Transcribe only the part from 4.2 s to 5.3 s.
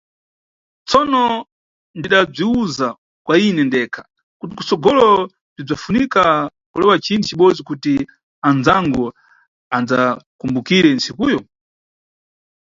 kuti kutsogoloko